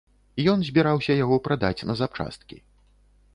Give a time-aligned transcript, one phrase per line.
[0.53, 2.57] Ён збіраўся яго прадаць на запчасткі.